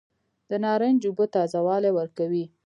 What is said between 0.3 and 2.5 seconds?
د نارنج اوبه تازه والی ورکوي.